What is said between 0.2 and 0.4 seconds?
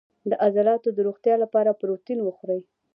د